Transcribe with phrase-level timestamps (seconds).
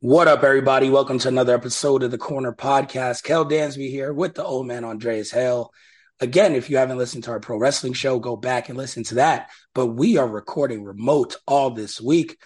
[0.00, 0.90] What up, everybody?
[0.90, 3.24] Welcome to another episode of the Corner Podcast.
[3.24, 5.72] Kel Dansby here with the old man Andreas Hale.
[6.20, 9.16] Again, if you haven't listened to our pro wrestling show, go back and listen to
[9.16, 9.50] that.
[9.74, 12.38] But we are recording remote all this week.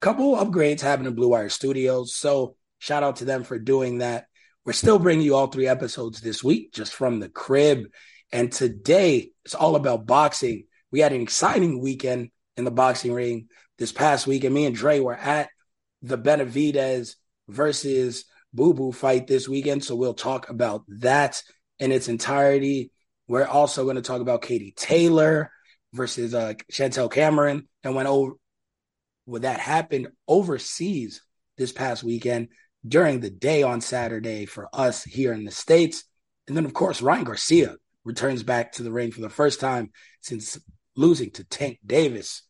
[0.00, 2.14] Couple upgrades happening in Blue Wire Studios.
[2.14, 4.28] So shout out to them for doing that.
[4.64, 7.92] We're still bringing you all three episodes this week, just from the crib.
[8.32, 10.64] And today it's all about boxing.
[10.94, 14.76] We had an exciting weekend in the boxing ring this past week, and me and
[14.76, 15.48] Dre were at
[16.02, 17.16] the Benavidez
[17.48, 19.82] versus Boo Boo fight this weekend.
[19.82, 21.42] So we'll talk about that
[21.80, 22.92] in its entirety.
[23.26, 25.50] We're also going to talk about Katie Taylor
[25.92, 28.36] versus uh, Chantel Cameron, and when over
[29.26, 31.22] that happened overseas
[31.58, 32.50] this past weekend
[32.86, 36.04] during the day on Saturday for us here in the states,
[36.46, 37.74] and then of course Ryan Garcia
[38.04, 40.56] returns back to the ring for the first time since
[40.96, 42.42] losing to Tank Davis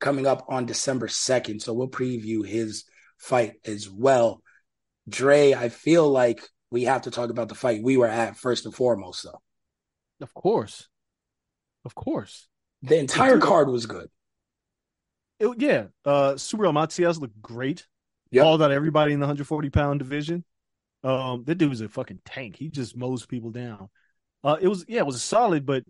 [0.00, 1.62] coming up on December 2nd.
[1.62, 2.84] So we'll preview his
[3.18, 4.42] fight as well.
[5.08, 8.64] Dre, I feel like we have to talk about the fight we were at first
[8.64, 9.40] and foremost, though.
[10.20, 10.88] Of course.
[11.84, 12.48] Of course.
[12.82, 14.08] The entire card was good.
[15.38, 15.86] It, yeah.
[16.04, 17.86] Uh Subriel Matias looked great.
[18.30, 18.42] Yep.
[18.42, 20.44] Called out everybody in the 140 pound division.
[21.04, 22.56] Um, that dude was a fucking tank.
[22.56, 23.88] He just mows people down.
[24.44, 25.84] Uh it was yeah, it was solid, but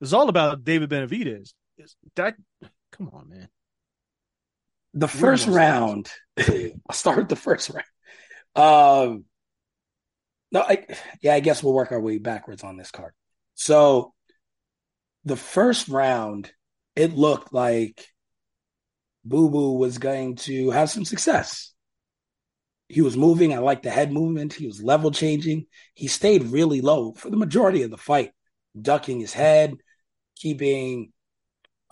[0.00, 1.52] it's all about David Benavidez.
[1.76, 2.36] It's, that
[2.92, 3.48] come on, man.
[4.94, 7.86] The first round, I'll start with the first round.
[8.56, 9.24] Um,
[10.50, 10.84] no, I,
[11.22, 13.12] yeah, I guess we'll work our way backwards on this card.
[13.54, 14.14] So,
[15.24, 16.50] the first round,
[16.96, 18.04] it looked like
[19.24, 21.72] Boo Boo was going to have some success.
[22.88, 23.54] He was moving.
[23.54, 24.54] I like the head movement.
[24.54, 25.66] He was level changing.
[25.94, 28.32] He stayed really low for the majority of the fight,
[28.80, 29.76] ducking his head,
[30.40, 31.12] keeping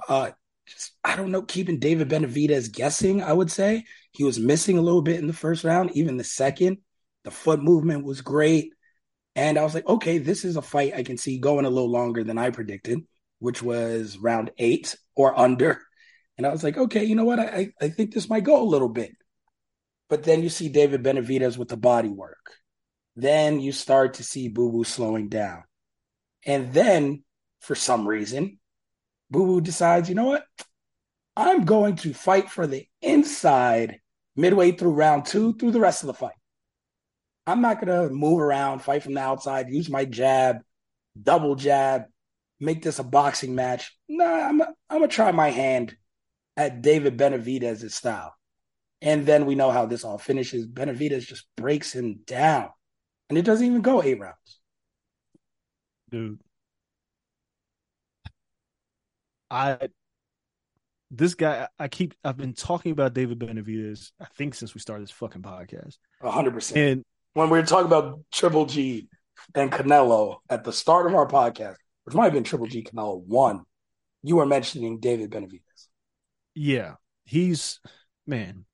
[0.08, 0.30] uh
[0.66, 3.84] just, I don't know, keeping David Benavidez guessing, I would say.
[4.12, 6.78] He was missing a little bit in the first round, even the second.
[7.24, 8.72] The foot movement was great.
[9.34, 11.90] And I was like, okay, this is a fight I can see going a little
[11.90, 13.00] longer than I predicted,
[13.38, 15.80] which was round eight or under.
[16.36, 17.38] And I was like, okay, you know what?
[17.38, 19.12] I, I think this might go a little bit.
[20.08, 22.54] But then you see David Benavidez with the body work.
[23.16, 25.64] Then you start to see Boo Boo slowing down.
[26.46, 27.24] And then,
[27.68, 28.58] for some reason,
[29.30, 30.44] Boo Boo decides, you know what?
[31.36, 34.00] I'm going to fight for the inside
[34.34, 36.32] midway through round two through the rest of the fight.
[37.46, 40.60] I'm not going to move around, fight from the outside, use my jab,
[41.22, 42.04] double jab,
[42.58, 43.94] make this a boxing match.
[44.08, 45.94] Nah, I'm, I'm going to try my hand
[46.56, 48.34] at David Benavidez's style.
[49.02, 50.66] And then we know how this all finishes.
[50.66, 52.70] Benavidez just breaks him down.
[53.28, 54.58] And it doesn't even go eight rounds.
[56.10, 56.40] Dude.
[59.50, 59.88] I
[61.10, 65.04] this guy I keep I've been talking about David Benavidez, I think since we started
[65.04, 65.96] this fucking podcast.
[66.22, 66.78] hundred percent.
[66.78, 67.04] And
[67.34, 69.08] When we were talking about Triple G
[69.54, 73.22] and Canelo at the start of our podcast, which might have been Triple G Canelo
[73.22, 73.62] one,
[74.22, 75.88] you were mentioning David Benavidez.
[76.54, 76.94] yeah,
[77.24, 77.80] he's
[78.26, 78.64] man.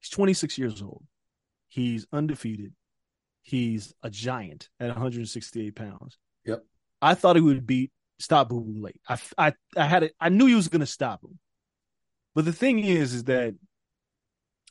[0.00, 1.02] He's 26 years old.
[1.68, 2.74] He's undefeated.
[3.42, 6.18] He's a giant at 168 pounds.
[6.44, 6.64] Yep.
[7.02, 9.00] I thought he would beat stop Boo Boo late.
[9.08, 10.14] I, I, I had it.
[10.20, 11.38] I knew he was going to stop him.
[12.34, 13.54] But the thing is, is that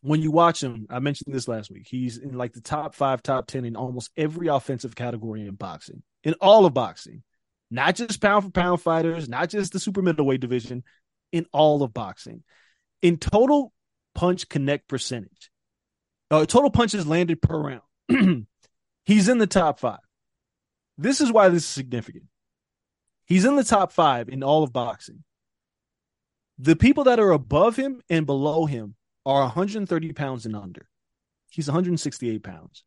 [0.02, 1.88] when you watch him, I mentioned this last week.
[1.90, 6.04] He's in like the top five, top 10 in almost every offensive category in boxing,
[6.24, 7.24] in all of boxing,
[7.72, 10.84] not just pound for pound fighters, not just the super middleweight division,
[11.32, 12.44] in all of boxing.
[13.02, 13.72] In total
[14.14, 15.50] punch connect percentage,
[16.30, 17.80] uh, total punches landed per
[18.10, 18.46] round,
[19.06, 20.00] he's in the top five.
[20.98, 22.26] This is why this is significant.
[23.26, 25.24] He's in the top five in all of boxing.
[26.60, 30.88] The people that are above him and below him are 130 pounds and under.
[31.50, 32.84] He's 168 pounds.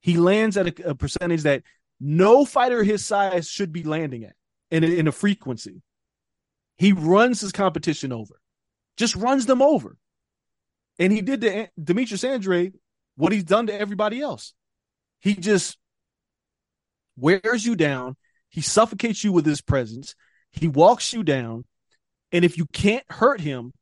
[0.00, 1.62] He lands at a, a percentage that
[2.00, 4.34] no fighter his size should be landing at
[4.70, 5.82] in in a frequency.
[6.78, 8.40] He runs his competition over,
[8.96, 9.96] just runs them over.
[10.98, 12.74] And he did to Demetrius Andrade
[13.16, 14.54] what he's done to everybody else.
[15.20, 15.76] He just
[17.16, 18.16] wears you down.
[18.50, 20.14] He suffocates you with his presence.
[20.52, 21.64] He walks you down.
[22.32, 23.72] And if you can't hurt him,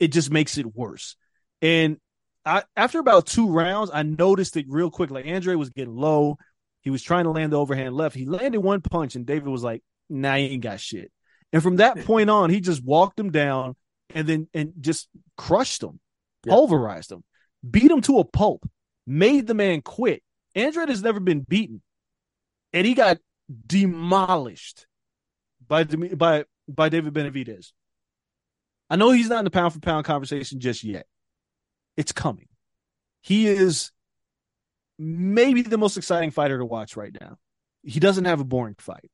[0.00, 1.16] it just makes it worse.
[1.60, 1.98] And
[2.44, 5.10] I, after about two rounds, I noticed it real quick.
[5.10, 6.38] Like Andre was getting low.
[6.80, 8.16] He was trying to land the overhand left.
[8.16, 11.12] He landed one punch, and David was like, "Nah, he ain't got shit."
[11.52, 13.76] And from that point on, he just walked him down
[14.12, 16.00] and then and just crushed him,
[16.44, 16.52] yeah.
[16.54, 17.22] pulverized him,
[17.68, 18.68] beat him to a pulp,
[19.06, 20.22] made the man quit.
[20.56, 21.80] Andre has never been beaten,
[22.72, 23.18] and he got
[23.66, 24.86] demolished
[25.66, 27.72] by by by David Benavidez.
[28.90, 31.06] I know he's not in the pound for pound conversation just yet.
[31.96, 32.48] It's coming.
[33.22, 33.90] He is
[34.98, 37.38] maybe the most exciting fighter to watch right now.
[37.82, 39.10] He doesn't have a boring fight.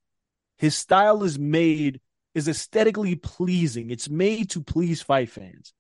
[0.57, 2.01] His style is made
[2.35, 3.91] is aesthetically pleasing.
[3.91, 5.73] It's made to please fight fans.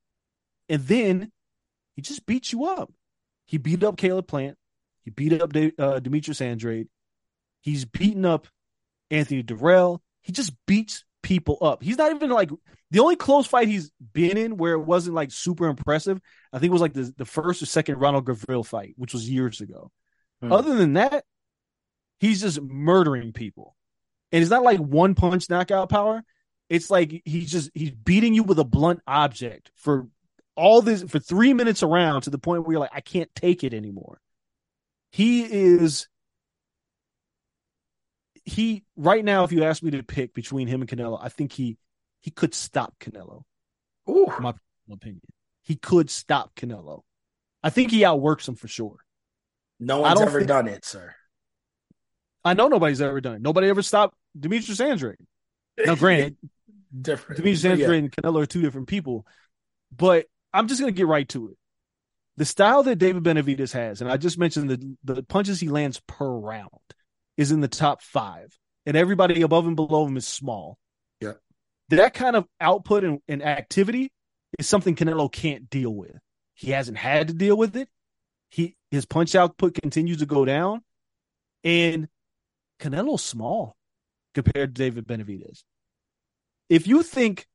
[0.68, 1.32] And then
[1.94, 2.92] he just beats you up.
[3.46, 4.56] He beat up Caleb Plant.
[5.02, 6.88] He beat up De- uh, Demetrius Andrade.
[7.60, 8.46] He's beaten up
[9.10, 10.00] Anthony Dirrell.
[10.22, 11.82] He just beats people up.
[11.82, 12.50] He's not even like
[12.90, 16.20] the only close fight he's been in where it wasn't like super impressive.
[16.52, 19.28] I think it was like the, the first or second Ronald Gavril fight, which was
[19.28, 19.90] years ago.
[20.40, 20.52] Hmm.
[20.52, 21.24] Other than that,
[22.20, 23.76] he's just murdering people.
[24.32, 26.22] And it's not like one punch knockout power.
[26.68, 30.08] It's like he's just he's beating you with a blunt object for
[30.54, 33.64] all this for three minutes around to the point where you're like, I can't take
[33.64, 34.20] it anymore.
[35.10, 36.08] He is
[38.48, 41.52] he right now, if you ask me to pick between him and Canelo, I think
[41.52, 41.76] he
[42.20, 43.42] he could stop Canelo.
[44.08, 44.32] Ooh.
[44.40, 44.54] My
[44.90, 45.20] opinion.
[45.62, 47.02] He could stop Canelo.
[47.62, 48.96] I think he outworks him for sure.
[49.78, 51.14] No one's ever think, done it, sir.
[52.44, 53.42] I know nobody's ever done it.
[53.42, 55.18] Nobody ever stopped Demetrius Andrade.
[55.84, 56.36] Now, granted,
[56.98, 57.36] different.
[57.36, 57.96] Demetrius Andrade yeah.
[57.96, 59.26] and Canelo are two different people,
[59.94, 61.58] but I'm just gonna get right to it.
[62.38, 66.00] The style that David Benavidez has, and I just mentioned the the punches he lands
[66.06, 66.70] per round
[67.38, 70.76] is in the top five, and everybody above and below him is small.
[71.20, 71.34] Yeah.
[71.88, 74.12] That kind of output and, and activity
[74.58, 76.18] is something Canelo can't deal with.
[76.52, 77.88] He hasn't had to deal with it.
[78.50, 80.82] He his punch output continues to go down,
[81.64, 82.08] and
[82.80, 83.76] Canelo's small
[84.34, 85.62] compared to David Benavidez.
[86.68, 87.46] If you think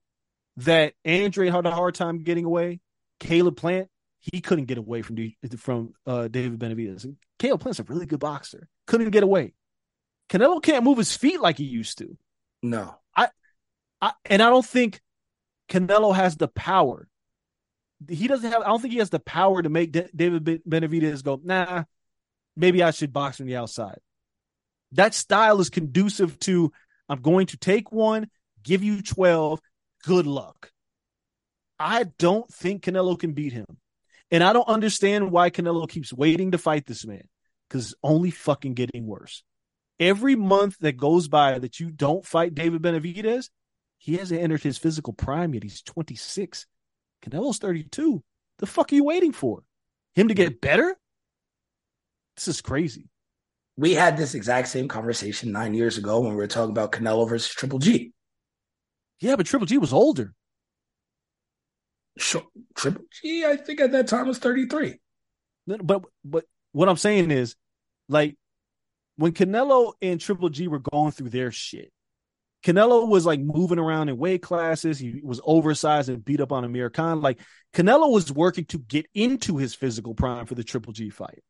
[0.58, 2.80] that Andre had a hard time getting away,
[3.20, 3.90] Caleb Plant
[4.24, 5.18] he couldn't get away from
[5.58, 7.14] from uh, David Benavidez.
[7.40, 9.54] Caleb Plant's a really good boxer, couldn't get away.
[10.34, 12.18] Canelo can't move his feet like he used to.
[12.64, 12.96] No.
[13.16, 13.28] I,
[14.02, 15.00] I and I don't think
[15.70, 17.08] Canelo has the power.
[18.10, 21.24] He doesn't have I don't think he has the power to make De- David Benavidez
[21.24, 21.84] go, "Nah,
[22.58, 24.00] maybe I should box from the outside."
[24.94, 26.72] That style is conducive to
[27.08, 28.28] I'm going to take one,
[28.64, 29.60] give you 12,
[30.04, 30.72] good luck.
[31.78, 33.66] I don't think Canelo can beat him.
[34.32, 37.28] And I don't understand why Canelo keeps waiting to fight this man
[37.70, 39.44] because it's only fucking getting worse
[40.04, 43.50] every month that goes by that you don't fight David Benavidez,
[43.98, 45.64] he hasn't entered his physical prime yet.
[45.64, 46.66] He's 26.
[47.24, 48.24] Canelo's 32.
[48.60, 49.64] The fuck are you waiting for?
[50.16, 50.96] Him to get better?
[52.36, 53.10] This is crazy.
[53.78, 57.28] We had this exact same conversation nine years ago when we were talking about Canelo
[57.28, 58.12] versus Triple G.
[59.20, 60.34] Yeah, but Triple G was older.
[62.18, 62.44] Sure.
[62.76, 65.00] Triple G, I think at that time was 33.
[65.66, 67.56] But but what I'm saying is,
[68.10, 68.36] like,
[69.18, 71.92] when Canelo and Triple G were going through their shit,
[72.64, 74.98] Canelo was like moving around in weight classes.
[74.98, 77.22] He was oversized and beat up on Amir Khan.
[77.22, 77.40] Like
[77.74, 81.44] Canelo was working to get into his physical prime for the Triple G fight.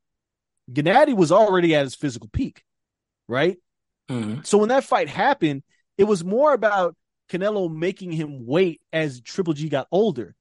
[0.72, 2.64] Gennady was already at his physical peak,
[3.28, 3.58] right?
[4.10, 4.42] Mm-hmm.
[4.44, 5.64] So when that fight happened,
[5.98, 6.96] it was more about
[7.30, 10.36] Canelo making him wait as Triple G got older.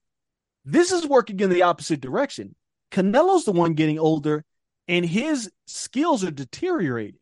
[0.65, 2.55] This is working in the opposite direction.
[2.91, 4.45] Canelo's the one getting older
[4.89, 7.21] and his skills are deteriorating.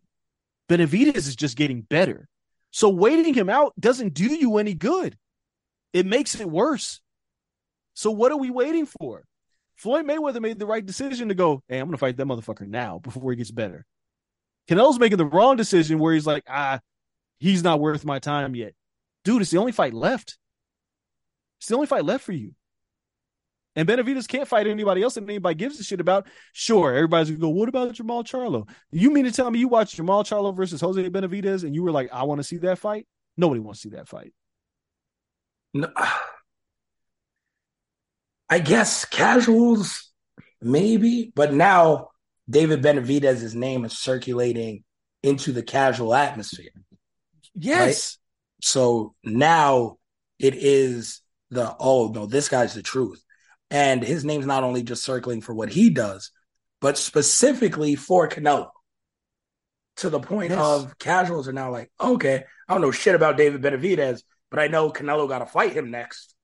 [0.69, 2.29] Benavidez is just getting better.
[2.71, 5.17] So waiting him out doesn't do you any good.
[5.93, 7.01] It makes it worse.
[7.95, 9.25] So what are we waiting for?
[9.77, 12.99] Floyd Mayweather made the right decision to go, hey, I'm gonna fight that motherfucker now
[12.99, 13.85] before he gets better.
[14.69, 16.81] Canelo's making the wrong decision where he's like, ah,
[17.39, 18.75] he's not worth my time yet.
[19.25, 20.39] Dude, it's the only fight left.
[21.59, 22.55] It's the only fight left for you.
[23.77, 26.27] And Benavidez can't fight anybody else that anybody gives a shit about.
[26.53, 28.69] Sure, everybody's gonna go, what about Jermall Charlo?
[28.91, 31.93] You mean to tell me you watched Jermall Charlo versus Jose Benavidez and you were
[31.93, 33.07] like, I want to see that fight?
[33.37, 34.33] Nobody wants to see that fight.
[35.73, 35.89] No,
[38.49, 40.11] I guess casuals,
[40.61, 42.09] maybe, but now
[42.49, 44.83] David Benavidez's name is circulating
[45.23, 46.73] into the casual atmosphere.
[47.55, 47.87] Yes.
[47.87, 48.67] Right?
[48.67, 49.99] So now
[50.41, 53.25] it is the oh no, this guy's the truth.
[53.71, 56.33] And his name's not only just circling for what he does,
[56.81, 58.71] but specifically for Canelo.
[59.99, 60.59] To the point Yes.
[60.59, 64.69] of casuals are now like, okay, I don't know shit about David Benavidez, but I
[64.69, 66.35] know Canelo got to fight him next.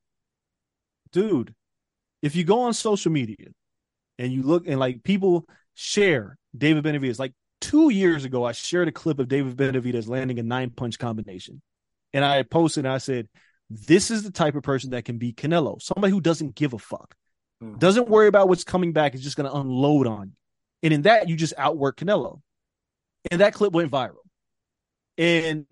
[1.12, 1.54] dude,
[2.22, 3.48] if you go on social media
[4.18, 8.88] and you look and like people share David Benavidez, like two years ago, I shared
[8.88, 11.62] a clip of David Benavidez landing a nine punch combination.
[12.12, 13.28] And I posted and I said,
[13.68, 16.78] This is the type of person that can be Canelo, somebody who doesn't give a
[16.78, 17.16] fuck,
[17.62, 17.78] Mhm.
[17.78, 20.36] doesn't worry about what's coming back, is just going to unload on you.
[20.82, 22.42] And in that, you just outwork Canelo.
[23.30, 24.18] And that clip went viral.
[25.18, 25.66] And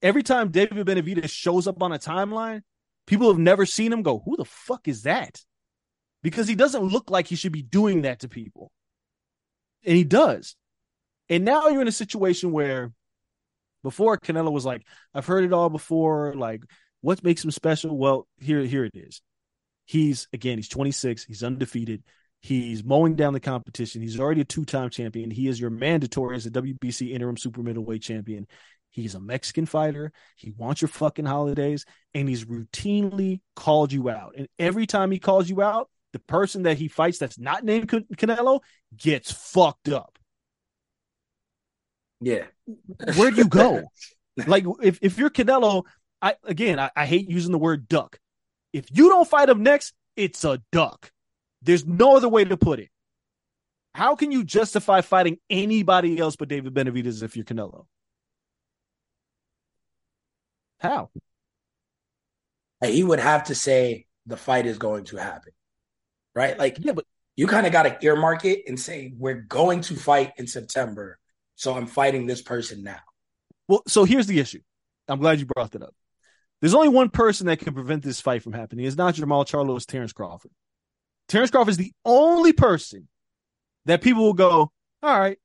[0.00, 2.62] every time David Benavidez shows up on a timeline,
[3.06, 5.42] people have never seen him go, Who the fuck is that?
[6.22, 8.70] Because he doesn't look like he should be doing that to people.
[9.84, 10.56] And he does.
[11.28, 12.92] And now you're in a situation where
[13.82, 16.34] before Canelo was like, I've heard it all before.
[16.34, 16.62] Like,
[17.00, 17.96] what makes him special?
[17.96, 19.22] Well, here, here it is.
[19.86, 22.02] He's again, he's 26, he's undefeated,
[22.40, 25.30] he's mowing down the competition, he's already a two-time champion.
[25.30, 28.46] He is your mandatory as a WBC interim super middleweight champion.
[28.90, 30.12] He's a Mexican fighter.
[30.36, 34.34] He wants your fucking holidays, and he's routinely called you out.
[34.36, 37.88] And every time he calls you out, the person that he fights that's not named
[37.88, 38.60] Can- Canelo
[38.96, 40.18] gets fucked up.
[42.20, 42.44] Yeah.
[43.14, 43.82] Where do you go?
[44.46, 45.84] like if, if you're Canelo,
[46.20, 48.18] I again I, I hate using the word duck.
[48.72, 51.10] If you don't fight him next, it's a duck.
[51.62, 52.90] There's no other way to put it.
[53.94, 57.86] How can you justify fighting anybody else but David Benavidez if you're Canelo?
[60.80, 61.10] How?
[62.84, 65.52] he would have to say the fight is going to happen.
[66.34, 66.56] Right?
[66.56, 69.96] Like Yeah, but you kind of got to earmark it and say, we're going to
[69.96, 71.18] fight in September.
[71.56, 73.00] So I'm fighting this person now.
[73.66, 74.60] Well, so here's the issue.
[75.08, 75.94] I'm glad you brought that up.
[76.60, 78.84] There's only one person that can prevent this fight from happening.
[78.84, 80.50] It's not Jermall Charlo, it's Terrence Crawford.
[81.28, 83.08] Terrence Crawford is the only person
[83.84, 84.72] that people will go,
[85.02, 85.38] all right.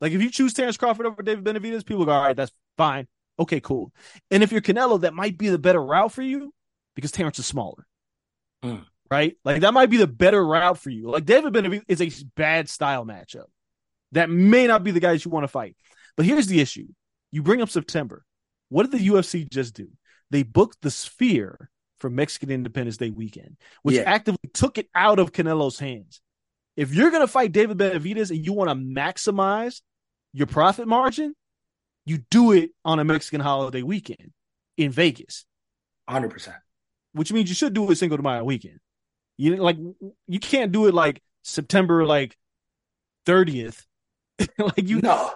[0.00, 3.06] Like if you choose Terrence Crawford over David Benavidez, people go, all right, that's fine.
[3.38, 3.92] Okay, cool.
[4.30, 6.52] And if you're Canelo, that might be the better route for you
[6.94, 7.86] because Terrence is smaller.
[8.62, 8.76] Hmm.
[9.10, 9.36] Right?
[9.44, 11.10] Like that might be the better route for you.
[11.10, 13.46] Like David Benavidez is a bad style matchup.
[14.12, 15.76] That may not be the guys you want to fight.
[16.16, 16.86] But here's the issue.
[17.32, 18.24] You bring up September.
[18.68, 19.88] What did the UFC just do?
[20.34, 24.02] They booked the Sphere for Mexican Independence Day weekend, which Yeah.
[24.02, 26.20] actively took it out of Canelo's hands.
[26.76, 29.80] If you're going to fight David Benavidez and you want to maximize
[30.32, 31.36] your profit margin,
[32.04, 34.32] you do it on a Mexican holiday weekend
[34.76, 35.44] in Vegas,
[36.10, 36.52] 100%.
[37.12, 38.80] which means you should do it Cinco de Mayo weekend.
[39.36, 39.78] You like
[40.26, 42.36] you can't do it like September like
[43.24, 43.84] 30th.
[44.58, 45.30] like you no.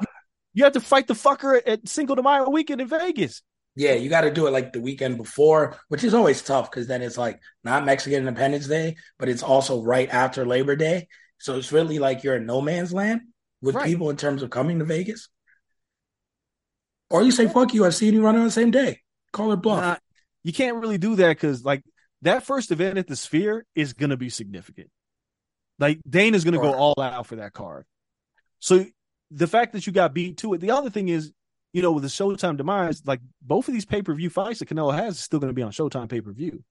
[0.54, 3.42] you have to fight the fucker at Cinco de Mayo weekend in Vegas.
[3.78, 6.88] Yeah, you got to do it like the weekend before, which is always tough because
[6.88, 11.06] then it's like not Mexican Independence Day, but it's also right after Labor Day.
[11.38, 13.20] So it's really like you're in no man's land
[13.62, 13.86] with Right.
[13.86, 15.28] people in terms of coming to Vegas.
[17.08, 19.00] Or you say, fuck you, I've seen you run on the same day.
[19.32, 19.80] Call it bluff.
[19.80, 19.96] Nah,
[20.42, 21.84] you can't really do that because like
[22.22, 24.90] that first event at the Sphere is gonna be significant.
[25.78, 27.86] Like Dana's gonna go all out for that card.
[28.58, 28.84] So
[29.30, 31.32] the fact that you got beat to it, the other thing is,
[31.72, 34.68] you know, with the Showtime demise, like both of these pay per view fights that
[34.68, 36.64] Canelo has is still gonna be on Showtime pay per view.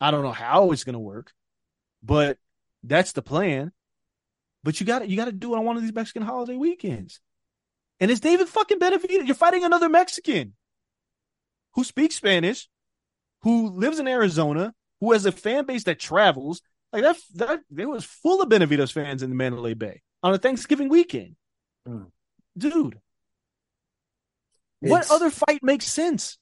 [0.00, 1.32] I don't know how it's gonna work,
[2.02, 2.38] but
[2.82, 3.72] that's the plan.
[4.62, 6.56] But you got to you got to do it on one of these Mexican holiday
[6.56, 7.20] weekends.
[8.00, 9.24] And it's David fucking Benavidez.
[9.24, 10.54] You're fighting another Mexican
[11.74, 12.68] who speaks Spanish,
[13.42, 16.62] who lives in Arizona, who has a fan base that travels.
[16.92, 20.38] Like that, that there was full of Benavidez fans in the Mandalay Bay on a
[20.38, 21.36] Thanksgiving weekend.
[21.86, 22.06] Mm.
[22.56, 22.98] Dude,
[24.90, 26.38] what other fight makes sense?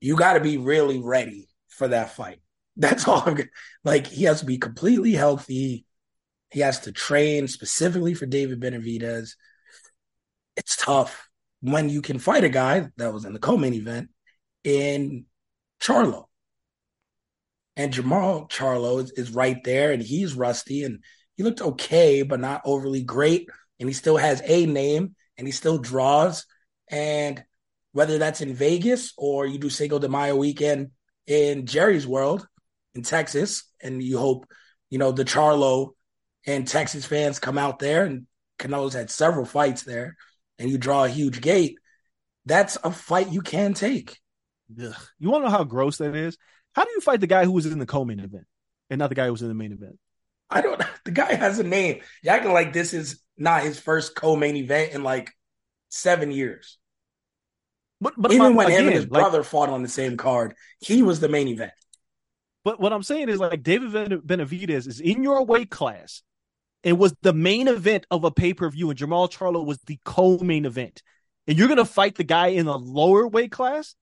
[0.00, 2.40] you got to be really ready for that fight.
[2.76, 3.22] That's all.
[3.24, 3.44] I'm, g-
[3.84, 5.84] like he has to be completely healthy.
[6.50, 9.32] He has to train specifically for David Benavidez.
[10.56, 11.28] It's tough
[11.60, 14.08] when you can fight a guy that was in the co-main event
[14.64, 15.26] in
[15.80, 16.24] Charlo.
[17.76, 21.04] And Jermall Charlo is, is right there, and he's rusty, and
[21.36, 23.48] he looked okay, but not overly great.
[23.78, 26.44] And he still has a name, and he still draws.
[26.90, 27.42] And
[27.92, 30.90] whether that's in Vegas or you do Cinco de Mayo weekend
[31.26, 32.46] in Jerry's world
[32.94, 34.46] in Texas, and you hope,
[34.90, 35.90] you know, the Charlo
[36.46, 38.26] and Texas fans come out there, and
[38.58, 40.16] Canelo's had several fights there,
[40.58, 41.78] and you draw a huge gate.
[42.46, 44.18] That's a fight you can take.
[44.82, 44.94] Ugh.
[45.18, 46.36] You want to know how gross that is?
[46.74, 48.46] How do you fight the guy who was in the co-main event
[48.88, 49.98] and not the guy who was in the main event?
[50.48, 50.82] I don't.
[51.06, 52.02] The guy has a name.
[52.22, 55.32] You're acting like this is not his first co-main event in like
[55.90, 56.78] seven years.
[58.00, 60.54] But, but Even my- when him and his like- brother fought on the same card,
[60.80, 61.72] he was the main event.
[62.64, 66.22] But what I'm saying is like David Ben- Benavidez is in your weight class
[66.84, 71.02] and was the main event of a pay-per-view and Jermall Charlo was the co-main event.
[71.46, 73.94] And you're going to fight the guy in a lower weight class?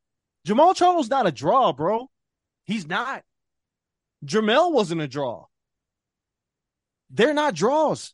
[0.46, 2.08] Jermall Charlo's not a draw, bro.
[2.64, 3.22] He's not.
[4.24, 5.46] Jermell wasn't a draw.
[7.10, 8.12] They're not draws.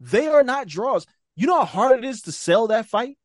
[0.00, 1.06] They are not draws.
[1.36, 3.16] You know how hard it is to sell that fight?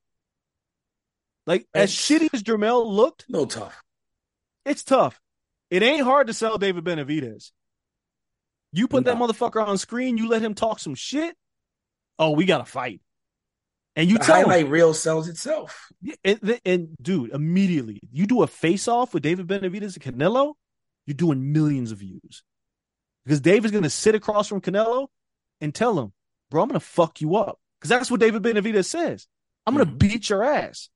[1.46, 3.82] Like as shitty as Jermell looked, No tough.
[4.66, 5.20] it's tough.
[5.70, 7.52] It ain't hard to sell David Benavidez.
[8.72, 11.36] You put that motherfucker on screen, you let him talk some shit.
[12.20, 13.02] Oh, we got to fight.
[13.96, 15.90] And you The tell him, highlight reel sells itself.
[16.24, 20.54] and, and dude, immediately you do a face off with David Benavidez and Canelo,
[21.06, 22.44] you're doing millions of views
[23.26, 25.08] because David's going to sit across from Canelo
[25.62, 26.14] and tell him,
[26.52, 29.28] bro, I'm going to fuck you up because that's what David Benavidez says.
[29.66, 30.00] I'm going to Mhm.
[30.00, 30.90] beat your ass.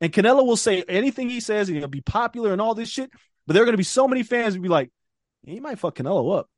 [0.00, 3.10] And Canelo will say anything he says and he'll be popular and all this shit.
[3.46, 4.90] But there are going to be so many fans who be like,
[5.46, 6.50] he might fuck Canelo up.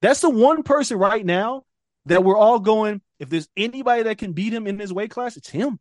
[0.00, 1.64] That's the one person right now
[2.06, 5.36] that we're all going, if there's anybody that can beat him in his weight class,
[5.36, 5.78] it's him.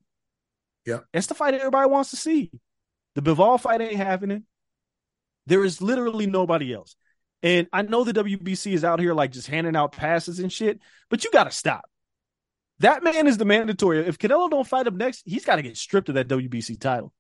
[0.86, 1.00] Yeah.
[1.14, 2.52] That's the fight everybody wants to see.
[3.14, 4.46] The Bivol fight ain't happening.
[5.48, 6.96] There is literally nobody else.
[7.44, 10.80] And I know the WBC is out here like just handing out passes and shit,
[11.10, 11.86] but you got to stop.
[12.80, 14.06] That man is the mandatory.
[14.06, 17.14] If Canelo don't fight him next, he's got to get stripped of that WBC title.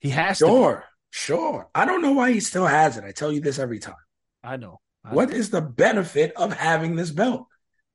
[0.00, 0.46] He has to.
[0.46, 1.68] Sure, sure.
[1.74, 3.04] I don't know why he still has it.
[3.04, 3.94] I tell you this every time.
[4.42, 4.80] I know.
[5.04, 5.36] I What know.
[5.36, 7.46] is the benefit of having this belt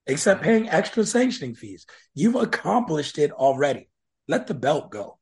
[0.08, 1.86] except paying extra sanctioning fees?
[2.14, 3.90] You've accomplished it already.
[4.28, 5.20] Let the belt go.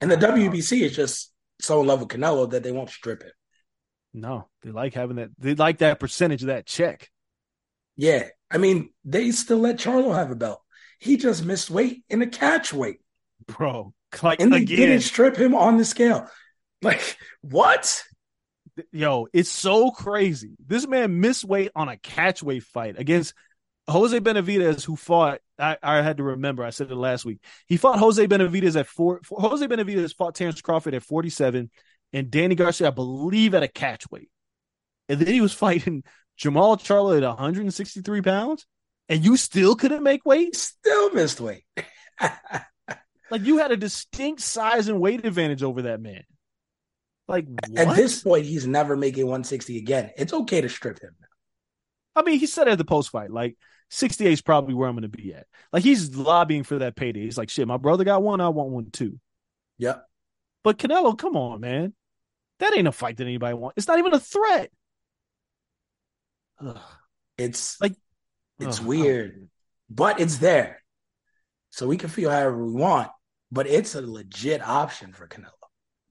[0.00, 3.32] And the WBC is just so in love with Canelo that they won't strip it.
[4.14, 5.30] No, they like having that.
[5.38, 7.10] They like that percentage of that check.
[7.96, 8.28] Yeah.
[8.50, 10.62] I mean, they still let Charlo have a belt.
[10.98, 12.98] He just missed weight in the catch weight.
[13.46, 16.28] Bro, like And they again, didn't strip him on the scale.
[16.82, 18.02] Like, what?
[18.92, 20.52] yo, it's so crazy.
[20.64, 23.34] This man missed weight on a catch weight fight against
[23.88, 25.40] Jose Benavidez, who fought.
[25.58, 26.62] I, I had to remember.
[26.62, 27.42] I said it last week.
[27.66, 29.20] He fought Jose Benavidez at four.
[29.30, 31.70] Jose Benavidez fought Terrence Crawford at forty-seven,
[32.12, 34.30] and Danny Garcia, I believe, at a catch weight.
[35.08, 36.04] And then he was fighting
[36.38, 38.66] Jermall Charlo at one hundred and sixty-three pounds,
[39.08, 40.54] and you still couldn't make weight.
[40.56, 41.64] Still missed weight.
[43.30, 46.24] Like you had a distinct size and weight advantage over that man.
[47.26, 47.46] Like
[47.76, 50.10] At this point, he's never making 160 again.
[50.16, 51.14] It's okay to strip him.
[52.16, 53.56] I mean, he said at the post fight, like
[53.90, 55.46] 68 is probably where I'm going to be at.
[55.72, 57.20] Like he's lobbying for that payday.
[57.20, 59.20] He's like, shit, my brother got one, I want one too.
[59.76, 60.04] Yep.
[60.64, 61.92] But Canelo, come on, man,
[62.60, 63.74] that ain't a fight that anybody wants.
[63.76, 64.70] It's not even a threat.
[66.60, 66.80] Ugh.
[67.36, 67.96] It's Like-
[68.58, 68.86] it's Ugh.
[68.86, 69.48] weird,
[69.88, 70.82] but it's there.
[71.70, 73.10] So we can feel however we want,
[73.52, 75.52] but it's a legit option for Canelo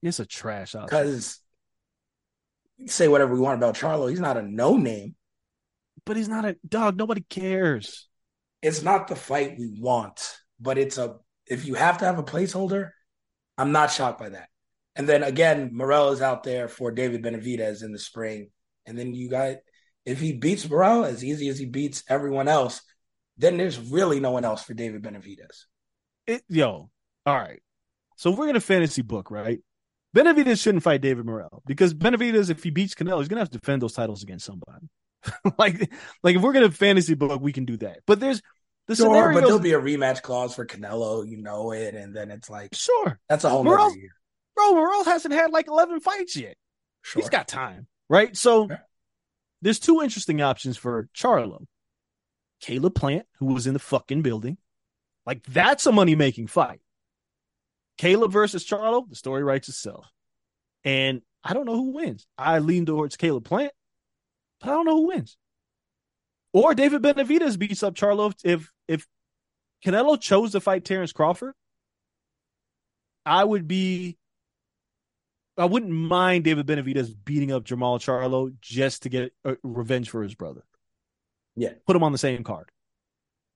[0.02, 0.86] It's a trash option.
[0.86, 1.40] because
[2.86, 5.16] say whatever we want about Charlo, he's not a no name.
[6.04, 6.96] But he's not a dog.
[6.96, 8.08] Nobody cares.
[8.62, 12.22] It's not the fight we want, but it's a if you have to have a
[12.22, 12.90] placeholder,
[13.58, 14.48] I'm not shocked by that.
[14.94, 18.50] And then again, Morrell is out there for David Benavidez in the spring.
[18.86, 19.56] And then you got
[20.08, 22.80] if he beats Morrell as easy as he beats everyone else,
[23.36, 25.64] then there's really no one else for David Benavidez.
[26.26, 26.90] It, yo,
[27.26, 27.60] all right.
[28.16, 29.60] So we're gonna fantasy book, right?
[30.16, 33.58] Benavidez shouldn't fight David Morrell because Benavidez, if he beats Canelo, he's gonna have to
[33.58, 34.88] defend those titles against somebody.
[35.58, 35.90] like,
[36.22, 38.00] like if we're gonna fantasy book, we can do that.
[38.06, 38.40] But there's
[38.86, 39.34] the Sure, scenario.
[39.40, 42.74] but there'll be a rematch clause for Canelo, you know it, and then it's like
[42.74, 44.10] sure, that's a whole Morrell- nother year.
[44.56, 44.72] bro.
[44.74, 46.56] Morrell hasn't had like eleven fights yet.
[47.02, 47.22] Sure.
[47.22, 48.36] He's got time, right?
[48.36, 48.68] So.
[49.62, 51.66] There's two interesting options for Charlo.
[52.60, 54.58] Caleb Plant, who was in the fucking building,
[55.24, 56.80] like that's a money making fight.
[57.98, 60.06] Caleb versus Charlo, the story writes itself.
[60.84, 62.26] And I don't know who wins.
[62.36, 63.72] I lean towards Caleb Plant,
[64.60, 65.36] but I don't know who wins.
[66.52, 69.06] Or David Benavidez beats up Charlo if if
[69.84, 71.54] Canelo chose to fight Terrence Crawford.
[73.24, 74.17] I would be
[75.58, 80.34] I wouldn't mind David Benavidez beating up Jermall Charlo just to get revenge for his
[80.34, 80.62] brother.
[81.56, 81.72] Yeah.
[81.86, 82.70] Put him on the same card.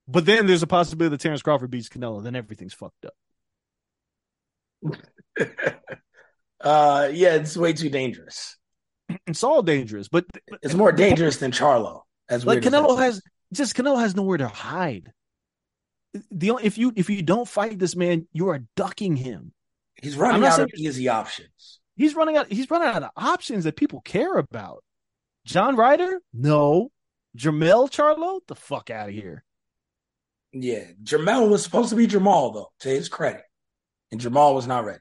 [0.09, 2.23] But then there's a possibility that Terrence Crawford beats Canelo.
[2.23, 3.15] Then everything's fucked up.
[6.61, 8.57] uh, yeah, it's way too dangerous.
[9.27, 10.25] It's all dangerous, but
[10.62, 12.03] It's more dangerous than Charlo.
[12.31, 15.12] As like weird as Canelo has just Canelo has nowhere to hide.
[16.31, 19.53] The only, if you if you don't fight this man, you are ducking him.
[20.01, 21.81] He's running out of easy options.
[21.96, 22.50] He's running out.
[22.50, 24.83] He's running out of options that people care about.
[25.44, 26.90] John Ryder, no.
[27.37, 29.44] Jermell Charlo, the fuck out of here.
[30.52, 33.42] Yeah, Jermell was supposed to be Jermall though, to his credit,
[34.11, 35.00] and Jermall was not ready.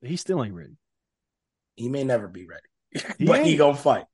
[0.00, 0.76] He still ain't ready.
[1.74, 4.04] He may never be ready, He but he gonna fight.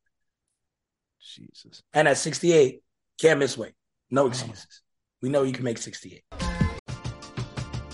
[1.20, 1.82] Jesus.
[1.92, 2.82] And at 68,
[3.20, 3.74] can't miss weight.
[4.10, 4.28] No oh.
[4.28, 4.80] excuses.
[5.20, 6.49] We know you can make 68.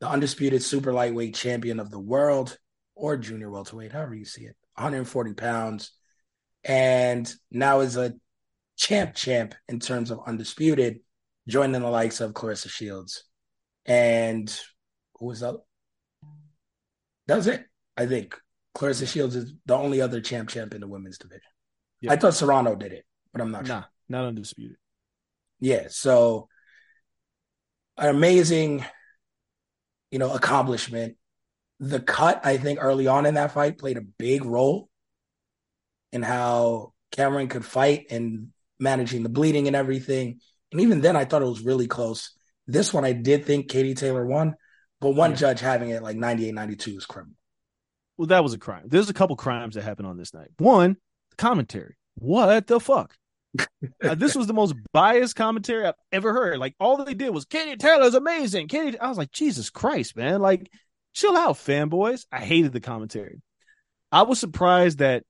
[0.00, 2.56] the undisputed super lightweight champion of the world
[2.94, 5.92] or junior welterweight, however you see it, 140 pounds.
[6.64, 8.14] And now is a
[8.76, 11.00] champ champ in terms of undisputed,
[11.48, 13.24] joining the likes of Claressa Shields.
[13.84, 14.48] And
[15.18, 15.56] who was that?
[17.26, 17.64] That was it.
[17.96, 18.36] I think
[18.76, 21.42] Claressa Shields is the only other champ champ in the women's division.
[22.00, 22.12] Yeah.
[22.12, 23.86] I thought Serrano did it, but I'm not sure.
[24.08, 24.76] Not undisputed.
[25.58, 26.48] Yeah, so
[27.96, 28.84] an amazing,
[30.10, 31.16] you know, accomplishment.
[31.80, 34.88] The cut, I think, early on in that fight played a big role
[36.12, 38.48] in how Cameron could fight and
[38.80, 40.40] managing the bleeding and everything.
[40.72, 42.32] And even then, I thought it was really close.
[42.66, 44.54] This one, I did think Katie Taylor won,
[45.00, 45.36] but one Yeah.
[45.36, 47.36] judge having it like 98 92 is criminal.
[48.16, 48.84] Well, that was a crime.
[48.86, 50.50] There's a couple crimes that happened on this night.
[50.58, 50.96] One,
[51.30, 51.96] the commentary.
[52.14, 53.14] What the fuck?
[54.02, 56.58] Uh, this was the most biased commentary I've ever heard.
[56.58, 58.68] Like all they did was Katie Taylor's amazing.
[58.68, 60.40] Katie, I was like, Jesus Christ, man!
[60.40, 60.70] Like,
[61.14, 62.26] chill out, fanboys.
[62.30, 63.40] I hated the commentary.
[64.12, 65.24] I was surprised that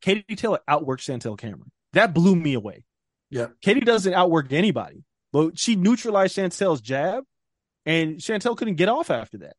[0.00, 1.70] Katie Taylor outworked Chantel Cameron.
[1.92, 2.84] That blew me away.
[3.30, 3.48] Yeah.
[3.62, 7.24] Katie doesn't outwork anybody, but she neutralized Chantel's jab,
[7.84, 9.56] and Chantel couldn't get off after that.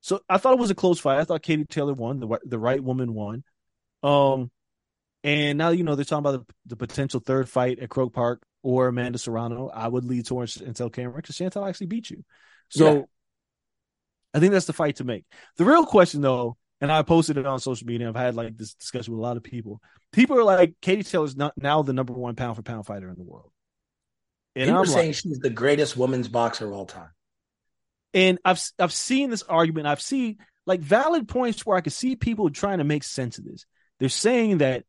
[0.00, 1.18] So I thought it was a close fight.
[1.18, 2.20] I thought Katie Taylor won.
[2.20, 3.44] The the right woman won.
[4.02, 4.50] Um,
[5.24, 8.42] And now you know they're talking about the, the potential third fight at Croke Park
[8.62, 9.68] or Amanda Serrano.
[9.68, 12.24] I would lead towards Chantel Cameron because Chantel actually beat you.
[12.70, 13.02] So Yeah.
[14.34, 15.24] I think that's the fight to make.
[15.56, 18.08] The real question though, and I posted it on social media.
[18.08, 19.80] I've had like this discussion with a lot of people.
[20.12, 23.16] People are like, Katie Taylor's not now the number one pound for pound fighter in
[23.16, 23.52] the world.
[24.56, 27.10] And People I'm are like, saying she's the greatest women's boxer of all time.
[28.14, 29.86] and I've I've seen this argument.
[29.86, 33.44] I've seen like valid points where I could see people trying to make sense of
[33.44, 33.64] this.
[34.00, 34.84] They're saying that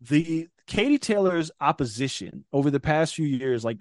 [0.00, 3.80] the Katie Taylor's opposition over the past few years, like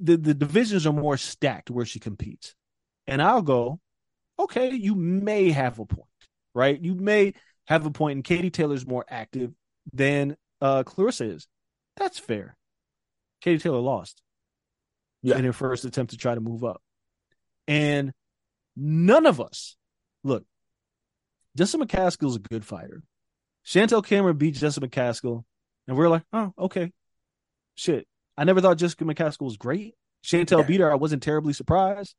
[0.00, 2.54] the the divisions are more stacked where she competes,
[3.06, 3.80] and I'll go,
[4.38, 6.06] okay, you may have a point,
[6.54, 6.80] right?
[6.80, 7.34] You may
[7.66, 9.52] have a point, and Katie Taylor's more active
[9.92, 11.46] than uh, Claressa is.
[11.96, 12.56] That's fair.
[13.40, 14.20] Katie Taylor lost
[15.22, 15.36] Yeah.
[15.38, 16.82] in her first attempt to try to move up.
[17.68, 18.12] And
[18.76, 19.76] none of us,
[20.24, 20.44] look,
[21.56, 23.02] Jessica McCaskill's a good fighter.
[23.64, 25.44] Chantel Cameron beat Jessica McCaskill,
[25.86, 26.92] and we're like, oh, okay.
[27.74, 28.06] Shit.
[28.36, 29.94] I never thought Jessica McCaskill was great.
[30.24, 30.66] Chantel Yeah.
[30.66, 30.90] beat her.
[30.90, 32.14] I wasn't terribly surprised.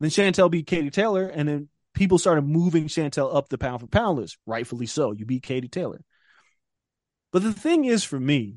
[0.00, 3.86] Then Chantel beat Katie Taylor, and then people started moving Chantel up the pound for
[3.86, 4.38] pound list.
[4.46, 5.12] Rightfully so.
[5.12, 6.02] You beat Katie Taylor.
[7.32, 8.56] But the thing is for me,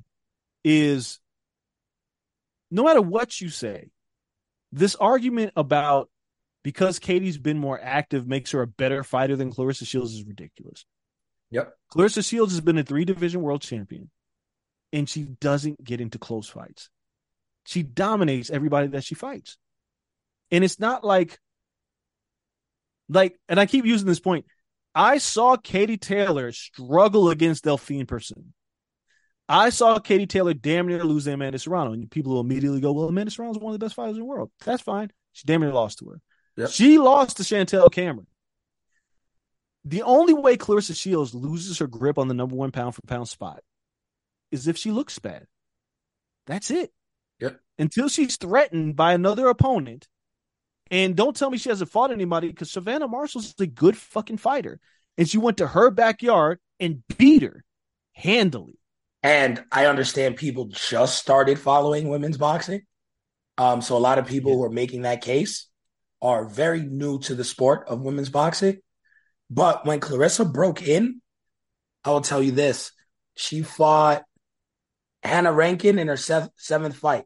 [0.63, 1.19] is
[2.69, 3.89] no matter what you say,
[4.71, 6.09] this argument about
[6.63, 10.85] because Katie's been more active makes her a better fighter than Claressa Shields is ridiculous.
[11.51, 11.73] Yep.
[11.93, 14.09] Claressa Shields has been a three division world champion,
[14.91, 16.89] and she doesn't get into close fights.
[17.65, 19.57] She dominates everybody that she fights.
[20.51, 21.39] And it's not like,
[23.09, 24.45] like, and I keep using this point.
[24.95, 28.53] I saw Katie Taylor struggle against Delfine Persoon.
[29.49, 32.91] I saw Katie Taylor damn near lose to Amanda Serrano, and people will immediately go,
[32.91, 35.11] "Well, Amanda Serrano is one of the best fighters in the world." That's fine.
[35.33, 36.21] She damn near lost to her.
[36.57, 36.69] Yep.
[36.71, 38.27] She lost to Chantel Cameron.
[39.87, 43.29] The only way Claressa Shields loses her grip on the number one pound for pound
[43.29, 43.63] spot
[44.51, 45.47] is if she looks bad.
[46.45, 46.91] That's it.
[47.39, 47.61] Yep.
[47.79, 50.09] Until she's threatened by another opponent.
[50.91, 54.81] And don't tell me she hasn't fought anybody because Savannah Marshall's a good fucking fighter.
[55.17, 57.63] And she went to her backyard and beat her
[58.11, 58.79] handily.
[59.23, 62.81] And I understand people just started following women's boxing.
[63.57, 65.69] Um, so a lot of people who are making that case
[66.21, 68.81] are very new to the sport of women's boxing.
[69.49, 71.21] But when Claressa broke in,
[72.03, 72.91] I will tell you this:
[73.35, 74.23] she fought
[75.23, 77.25] Hannah Rankin in her sev- seventh fight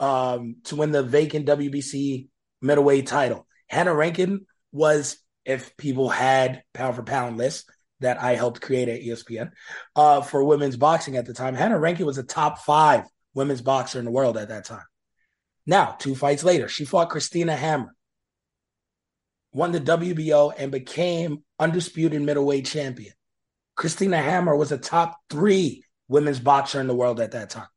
[0.00, 2.28] um, to win the vacant WBC
[2.60, 3.46] middleweight title.
[3.68, 7.68] Hannah Rankin was, if people had pound for pound lists
[8.00, 9.50] that I helped create at ESPN
[9.94, 13.98] uh, for women's boxing at the time, Hannah Rankin was a top five women's boxer
[13.98, 14.84] in the world at that time.
[15.66, 17.93] Now, two fights later, she fought Christina Hammer,
[19.54, 23.14] won the WBO, and became undisputed middleweight champion.
[23.76, 27.68] Christina Hammer was a top three women's boxer in the world at that time.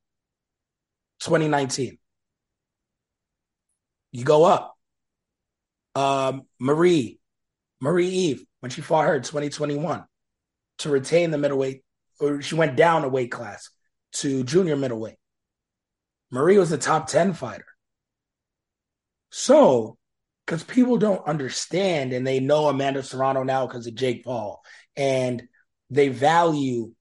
[1.21, 1.97] 2019.
[4.11, 4.75] You go up.
[5.95, 7.19] Um, Marie,
[7.79, 10.03] Marie Eve, when she fought her in 2021
[10.79, 11.83] to retain the middleweight,
[12.19, 13.69] or she went down a weight class
[14.13, 15.17] to junior middleweight.
[16.31, 17.65] Marie was a top 10 fighter.
[19.31, 19.96] So,
[20.47, 24.63] because people don't understand and they know Amanda Serrano now because of Jake Paul,
[24.95, 25.43] and
[25.89, 26.93] they value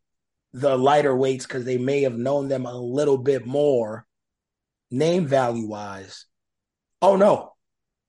[0.52, 4.04] the lighter weights because they may have known them a little bit more
[4.90, 6.26] name value wise.
[7.00, 7.52] Oh no.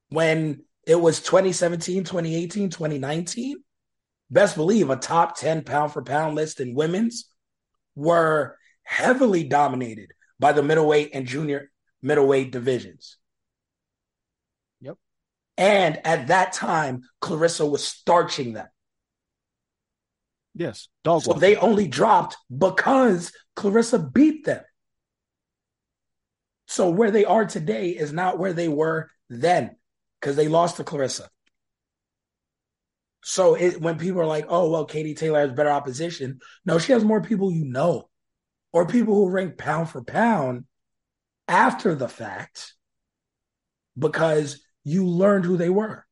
[0.10, 3.58] When it was 2017, 2018, 2019,
[4.32, 7.30] best believe a top 10 pound for pound list in women's
[7.96, 11.70] were heavily dominated by the middleweight and junior
[12.02, 13.18] middleweight divisions.
[15.58, 18.68] And at that time, Claressa was starching them.
[20.54, 20.88] Yes.
[21.04, 24.64] Dog So they only dropped because Claressa beat them.
[26.68, 29.76] So where they are today is not where they were then
[30.20, 31.28] because they lost to Claressa.
[33.24, 36.94] So it, when people are like, oh, well, Katie Taylor has better opposition, no, she
[36.94, 38.10] has more people you know
[38.74, 40.66] or people who rank pound for pound
[41.48, 42.74] after the fact
[43.98, 46.06] because you learned who they were.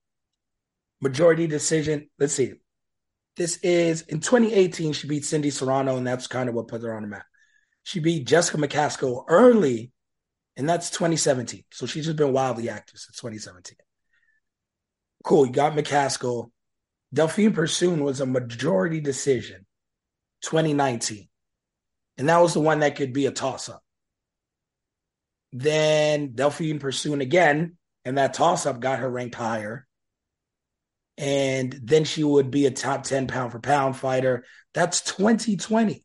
[1.00, 2.10] Majority decision.
[2.20, 2.56] Let's see.
[3.38, 6.94] This is in 2018, she beat Cindy Serrano, and that's kind of what put her
[6.94, 7.26] on the map.
[7.84, 9.94] She beat Jessica McCaskill early,
[10.58, 11.64] and that's 2017.
[11.72, 13.78] So she's just been wildly active since 2017.
[15.24, 15.46] Cool.
[15.46, 16.52] You got McCaskill.
[17.14, 19.66] Delfine Persoon was a majority decision
[20.42, 21.30] 2019.
[22.18, 23.84] And that was the one that could be a toss up.
[25.54, 29.88] Then Delfine Persoon again, and that toss up got her ranked higher.
[31.18, 34.44] and then she would be a top 10 pound for pound fighter.
[34.74, 36.04] That's 2020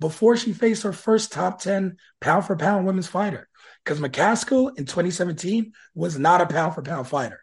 [0.00, 3.48] before she faced her first top 10 pound for pound women's fighter.
[3.84, 7.40] Because McCaskill in 2017 was not a pound for pound fighter.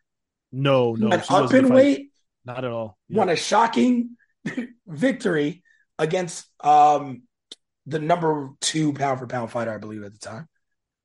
[0.51, 1.09] No, no.
[1.09, 2.11] Went up in weight,
[2.45, 2.97] not at all.
[3.09, 4.17] won a shocking
[4.87, 5.63] victory
[5.97, 7.23] against um,
[7.85, 10.47] the number two pound for pound fighter, I believe, at the time,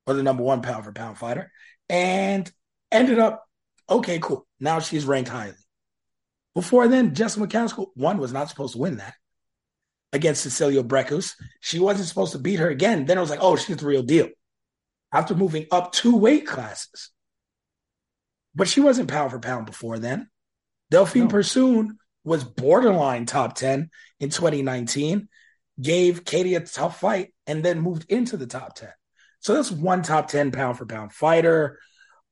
[0.05, 1.51] or the number one pound for pound fighter,
[1.87, 2.51] and
[2.91, 3.43] ended up
[3.89, 4.45] okay, cool.
[4.59, 5.55] Now she's ranked highly.
[6.55, 9.13] Before then, Jessica McCaskill, one, was not supposed to win that
[10.11, 11.33] against Cecilia Brækhus.
[11.61, 13.05] She wasn't supposed to beat her again.
[13.05, 14.29] Then it was like, oh, she's the real deal.
[15.11, 17.11] After moving up two weight classes.
[18.55, 20.29] But she wasn't pound for pound before then.
[20.91, 21.27] Delfine No.
[21.27, 25.29] Persoon was borderline top 10 in 2019,
[25.79, 28.89] gave Katie a tough fight, and then moved into the top 10.
[29.39, 31.79] So that's one top 10 pound for pound fighter.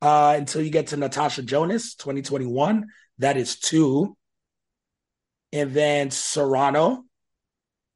[0.02, 2.86] Uh, until you get to Natasha Jonas, 2021.
[3.20, 4.16] That is two.
[5.52, 7.04] And then Serrano,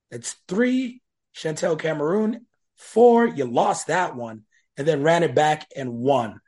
[0.10, 1.02] that's three.
[1.36, 3.28] Chantel Cameron, four.
[3.28, 4.44] You lost that one
[4.78, 6.42] and then ran it back and won.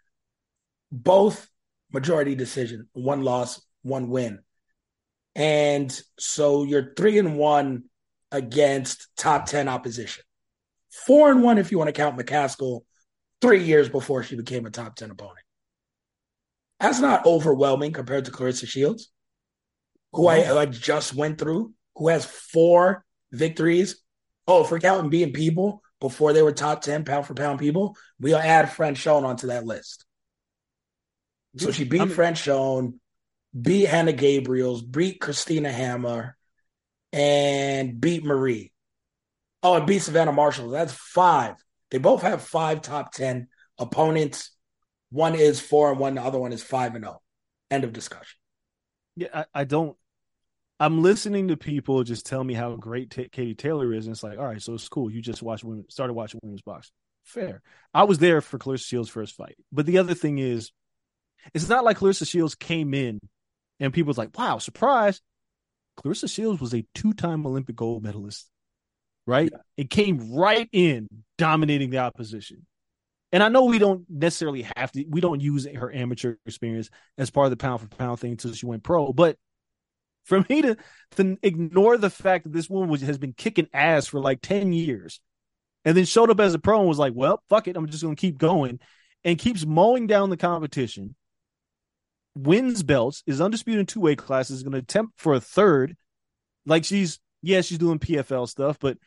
[0.92, 1.48] Both
[1.92, 4.39] majority decision, one loss, one win.
[5.36, 7.84] And so you're three and one
[8.32, 10.24] against top 10 opposition.
[10.92, 12.82] Four and one if you want to count McCaskill
[13.42, 15.42] three years before she became a top 10 opponent.
[16.84, 19.10] That's not overwhelming compared to Claressa Shields,
[20.12, 24.04] who I, who I just went through, who has four victories.
[24.50, 28.38] Oh, for counting being people before they were top 10 pound for pound people, we'll
[28.38, 30.04] add Franchon onto that list.
[31.56, 32.93] So she beat I mean- Franchon,
[33.60, 36.36] beat Hanna Gabriels, beat Christina Hammer,
[37.13, 38.74] and beat Marie.
[39.62, 40.69] Oh, and beat Savannah Marshall.
[40.72, 41.56] That's five.
[41.91, 43.48] They both have five top 10
[43.80, 44.52] opponents.
[45.13, 47.21] One is four and one, the other one is five and oh.
[47.69, 48.39] End of discussion.
[49.15, 49.95] Yeah, I, I don't.
[50.80, 54.23] I'm listening to people just tell me how great Ta Katie Taylor is, and it's
[54.23, 55.12] like, all right, so it's cool.
[55.12, 56.91] You just watched women, started watching women's box.
[57.23, 57.62] Fair.
[57.93, 60.71] I was there for Claressa Shields' first fight, but the other thing is,
[61.54, 63.19] it's not like Claressa Shields came in
[63.80, 65.21] and people was like, wow, surprise.
[65.99, 68.49] Claressa Shields was a two-time Olympic gold medalist,
[69.28, 69.54] right?
[69.78, 72.65] It came right in, dominating the opposition.
[73.34, 77.32] And I know we don't necessarily have to, we don't use her amateur experience as
[77.32, 79.12] part of the pound for pound thing until she went pro.
[79.12, 79.38] But
[80.24, 80.78] for me to,
[81.15, 84.72] to ignore the fact that this woman was, has been kicking ass for like 10
[84.72, 85.19] years
[85.84, 87.76] and then showed up as a pro and was like, well, fuck it.
[87.76, 88.80] I'm just going to keep going
[89.24, 91.15] and keeps mowing down the competition,
[92.36, 95.98] wins belts, is undisputed in two weight classes, is going to attempt for a third.
[96.67, 99.00] Like she's, yeah, she's doing PFL stuff, but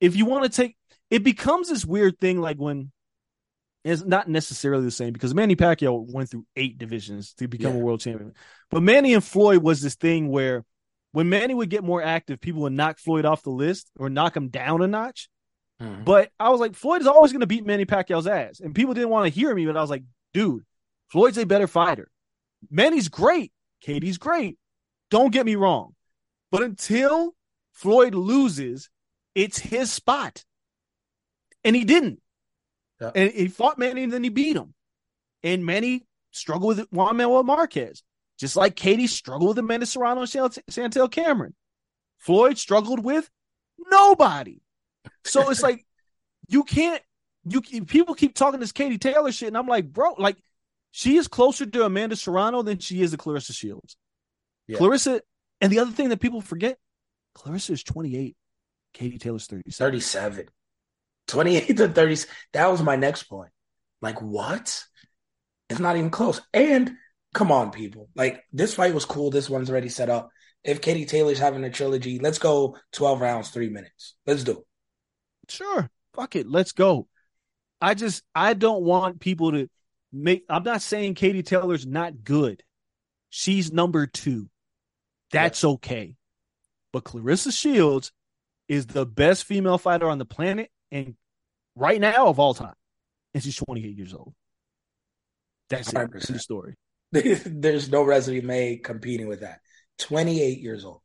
[0.00, 0.78] if you want to take,
[1.10, 2.90] it becomes this weird thing like when
[3.86, 7.80] it's not necessarily the same because Manny Pacquiao went through eight divisions to become Yeah.
[7.80, 8.34] a world champion.
[8.70, 10.64] But Manny and Floyd was this thing where
[11.12, 14.36] when Manny would get more active, people would knock Floyd off the list or knock
[14.36, 15.28] him down a notch.
[15.80, 16.04] Mm-hmm.
[16.04, 18.60] But I was like, Floyd is always going to beat Manny Pacquiao's ass.
[18.60, 20.64] And people didn't want to hear me, but I was like, dude,
[21.08, 22.10] Floyd's a better fighter.
[22.70, 23.52] Manny's great.
[23.80, 24.58] Katie's great.
[25.10, 25.94] Don't get me wrong.
[26.50, 27.34] But until
[27.72, 28.88] Floyd loses,
[29.34, 30.44] it's his spot.
[31.62, 32.20] And he didn't.
[33.00, 33.10] Yeah.
[33.14, 34.74] And he fought Manny and then he beat him.
[35.42, 38.02] And Manny struggled with Juan Manuel Marquez,
[38.38, 41.54] just like Katie struggled with Amanda Serrano and Chantel Cameron.
[42.18, 43.30] Floyd struggled with
[43.90, 44.60] nobody.
[45.24, 45.84] So it's like
[46.48, 47.02] you can't
[47.48, 50.36] you people keep talking this Katie Taylor shit, and I'm like, bro, like
[50.90, 53.96] she is closer to Amanda Serrano than she is to Claressa Shields.
[54.66, 54.78] Yeah.
[54.78, 55.20] Claressa,
[55.60, 56.78] and the other thing that people forget,
[57.36, 58.36] Claressa is 28,
[58.92, 59.92] Katie Taylor's 37.
[59.92, 60.48] 37.
[61.28, 62.16] 28 to 30.
[62.52, 63.50] That was my next point.
[64.00, 64.84] Like, what?
[65.68, 66.40] It's not even close.
[66.52, 66.92] And
[67.34, 68.08] come on, people.
[68.14, 69.30] Like, this fight was cool.
[69.30, 70.30] This one's already set up.
[70.62, 74.14] If Katie Taylor's having a trilogy, let's go 12 rounds, three minutes.
[74.26, 74.64] Let's do it.
[75.48, 77.06] Sure, fuck it, let's go.
[77.80, 79.68] I just I don't want people to
[80.12, 80.44] make.
[80.48, 82.62] I'm not saying Katie Taylor's not good.
[83.30, 84.48] She's number two.
[85.30, 86.16] That's okay.
[86.92, 88.12] But Claressa Shields
[88.68, 91.14] is the best female fighter on the planet and
[91.74, 92.74] right now of all time.
[93.34, 94.32] And she's 28 years old.
[95.68, 95.94] That's it.
[96.12, 96.74] That's the story.
[97.12, 99.60] There's no resume competing with that.
[99.98, 101.00] 28 years old.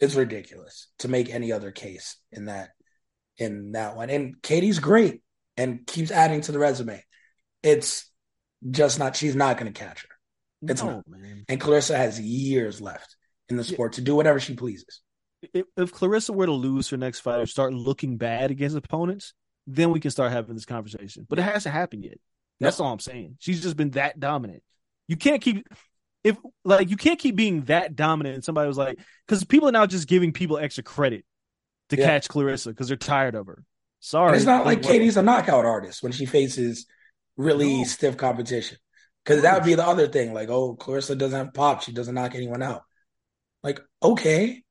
[0.00, 2.70] It's ridiculous to make any other case in that
[3.38, 4.10] in that one.
[4.10, 5.22] And Katie's great
[5.56, 7.02] and keeps adding to the resume.
[7.62, 8.10] It's
[8.68, 10.08] just not she's not going to catch her.
[10.70, 11.08] It's no, not.
[11.08, 11.44] man.
[11.48, 13.16] And Claressa has years left
[13.48, 15.01] in the sport to do whatever she pleases.
[15.52, 19.34] If, if Claressa were to lose her next fight or start looking bad against opponents,
[19.66, 21.26] then we can start having this conversation.
[21.28, 22.18] But it hasn't happened yet.
[22.60, 23.36] That's all I'm saying.
[23.40, 24.62] She's just been that dominant.
[25.08, 25.66] You can't keep
[26.22, 29.72] if like you can't keep being that dominant and somebody was like because people are
[29.72, 31.24] now just giving people extra credit
[31.88, 32.06] to Yeah.
[32.06, 33.64] catch Claressa because they're tired of her.
[33.98, 34.28] Sorry.
[34.28, 36.86] And it's not like oh, Like, Katie's a knockout artist when she faces
[37.36, 37.84] really No.
[37.84, 38.78] stiff competition.
[39.24, 40.32] Because that would be the other thing.
[40.32, 41.82] Like, oh, Claressa doesn't have pop.
[41.82, 42.82] She doesn't knock anyone out.
[43.62, 44.61] Like, okay.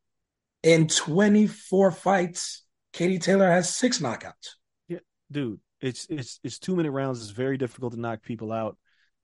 [0.63, 4.49] In 24 fights, Katie Taylor has six knockouts.
[4.87, 4.99] Yeah,
[5.31, 7.21] dude, it's it's it's two minute rounds.
[7.21, 8.77] It's very difficult to knock people out.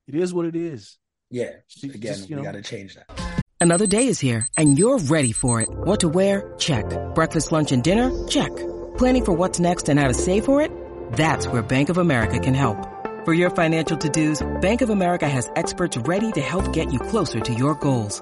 [0.08, 0.98] It is what it is.
[1.30, 1.52] Yeah.
[1.68, 3.44] She- Again, just, you we know, got to change that.
[3.60, 5.70] Another day is here, and you're ready for it.
[5.70, 6.54] What to wear?
[6.58, 6.86] Check.
[7.16, 8.28] Breakfast, lunch, and dinner?
[8.28, 8.56] Check.
[8.98, 10.72] Planning for what's next and how to save for it?
[11.14, 12.78] That's where Bank of America can help.
[13.26, 17.40] For your financial to-dos, Bank of America has experts ready to help get you closer
[17.42, 18.22] to your goals.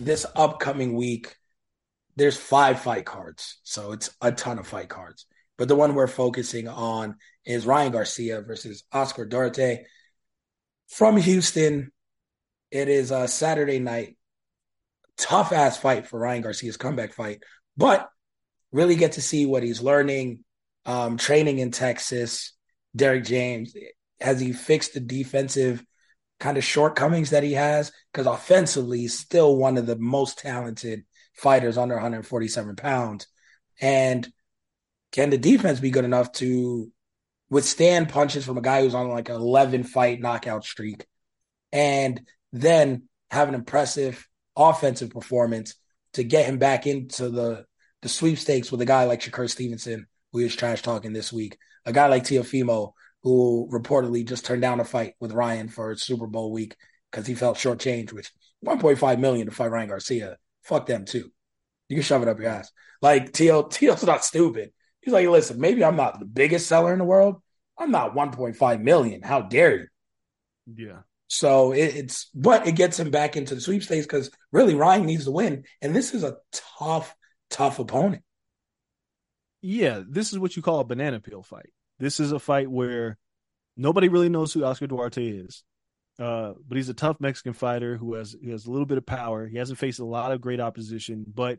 [0.00, 1.36] This upcoming week,
[2.16, 3.60] there's five fight cards.
[3.64, 5.26] So it's a ton of fight cards.
[5.58, 9.84] But the one we're focusing on is Ryan Garcia versus Oscar Duarte
[10.88, 11.92] from Houston.
[12.70, 14.16] It is a Saturday night.
[15.18, 17.42] Tough ass fight for Ryan Garcia's comeback fight,
[17.76, 18.08] but
[18.72, 20.44] really get to see what he's learning,
[20.86, 22.52] um, training in Texas.
[22.96, 23.74] Derrick James,
[24.18, 25.84] has he fixed the defensive
[26.40, 27.92] kind of shortcomings that he has?
[28.12, 33.26] Because offensively, he's still one of the most talented fighters under 147 pounds.
[33.80, 34.28] And
[35.12, 36.90] can the defense be good enough to
[37.48, 41.06] withstand punches from a guy who's on like an 11 fight knockout streak
[41.72, 42.20] and
[42.52, 44.26] then have an impressive
[44.56, 45.74] offensive performance
[46.12, 47.64] to get him back into the
[48.02, 51.92] the sweepstakes with a guy like Shakur Stevenson, who he trash talking this week, a
[51.92, 56.52] guy like Teofimo, who reportedly just turned down a fight with Ryan for Super Bowl
[56.52, 56.76] week
[57.10, 58.30] because he felt shortchanged, which
[58.64, 60.36] 1.5 million to fight Ryan Garcia.
[60.62, 61.30] Fuck them too.
[61.88, 62.70] You can shove it up your ass.
[63.02, 64.72] Like Teo, Teo's not stupid.
[65.00, 67.42] He's like, listen, maybe I'm not the biggest seller in the world.
[67.78, 69.22] I'm not 1.5 million.
[69.22, 69.86] How dare you?
[70.74, 70.98] Yeah.
[71.28, 75.24] So it, it's, but it gets him back into the sweepstakes because really Ryan needs
[75.24, 76.36] to win, and this is a
[76.78, 77.14] tough,
[77.48, 78.22] tough opponent.
[79.62, 81.70] Yeah, this is what you call a banana peel fight.
[82.00, 83.18] This is a fight where
[83.76, 85.62] nobody really knows who Oscar Duarte is.
[86.18, 89.06] Uh, but he's a tough Mexican fighter who has he has a little bit of
[89.06, 89.46] power.
[89.46, 91.58] He hasn't faced a lot of great opposition, but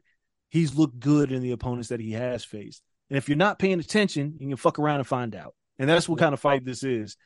[0.49, 2.81] he's looked good in the opponents that he has faced.
[3.09, 5.55] And if you're not paying attention, you can fuck around and find out.
[5.79, 7.17] And that's what kind of fight this is.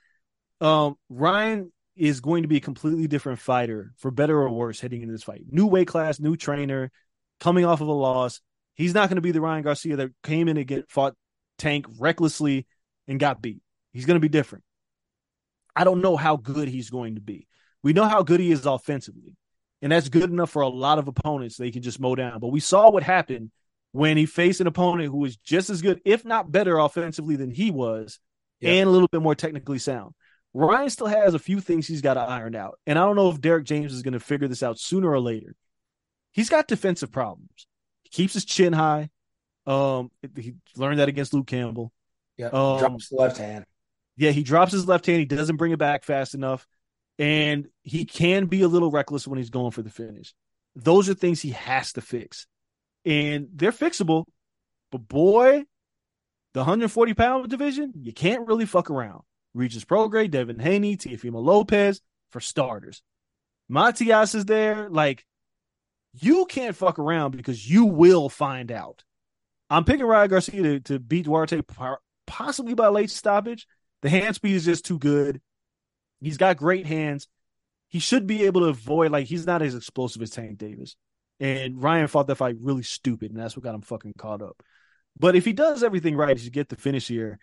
[0.62, 5.02] Um, Ryan is going to be a completely different fighter, for better or worse, heading
[5.02, 5.44] into this fight.
[5.50, 6.92] New weight class, new trainer,
[7.40, 8.40] coming off of a loss.
[8.76, 11.16] He's not going to be the Ryan Garcia that came in and get fought
[11.58, 12.66] Tank recklessly
[13.08, 13.62] and got beat.
[13.94, 14.64] He's going to be different.
[15.76, 17.48] I don't know how good he's going to be.
[17.84, 19.36] We know how good he is offensively,
[19.82, 22.40] and that's good enough for a lot of opponents they can just mow down.
[22.40, 23.52] But we saw what happened
[23.92, 27.52] when he faced an opponent who was just as good, if not better, offensively than
[27.52, 28.20] he was,
[28.60, 28.72] Yeah.
[28.72, 30.14] and a little bit more technically sound.
[30.54, 33.30] Ryan still has a few things he's got to iron out, and I don't know
[33.30, 35.56] if Derrick James is going to figure this out sooner or later.
[36.32, 37.68] He's got defensive problems.
[38.04, 39.10] He keeps his chin high.
[39.68, 41.92] Um, he learned that against Luke Campbell.
[42.38, 43.66] Yeah, Um, drops left hand.
[44.18, 45.20] Yeah, he drops his left hand.
[45.20, 46.68] He doesn't bring it back fast enough.
[47.18, 50.34] And he can be a little reckless when he's going for the finish.
[50.76, 52.48] Those are things he has to fix.
[53.06, 54.26] And they're fixable.
[54.92, 55.64] But boy,
[56.54, 59.22] the 140 pound division, you can't really fuck around.
[59.54, 63.02] Regis Prograis, Devin Haney, Teofimo Lopez for starters.
[63.70, 64.90] Matias is there.
[64.90, 65.26] Like,
[66.14, 69.04] you can't fuck around because you will find out.
[69.70, 71.62] I'm picking Ryan Garcia to, to beat Duarte
[72.28, 73.68] possibly by late stoppage.
[74.02, 75.42] The hand speed is just too good.
[76.22, 77.28] He's got great hands.
[77.90, 80.96] He should be able to avoid like he's not as explosive as Tank Davis.
[81.40, 84.62] And Ryan fought that fight really stupid, and that's what got him fucking caught up.
[85.18, 87.40] But if he does everything right, he should get the finish here.